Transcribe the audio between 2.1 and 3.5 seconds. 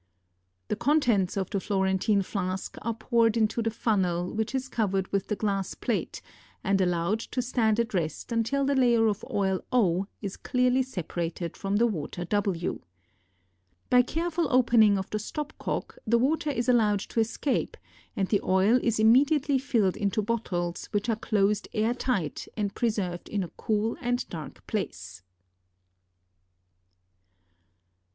flask are poured